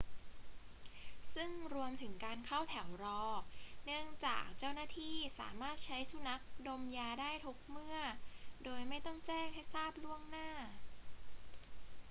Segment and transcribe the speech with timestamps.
[1.35, 3.23] ซึ่งรวมถึงการเข้าแถวรอ
[3.85, 7.97] เนื่องจากเจ้าหน้าที่สามารถใช้สุนัขดมยาได้ทุกเมื่อ
[8.63, 10.49] โดยไม่ต้องแจ้งให้ทราบล่วงหน้า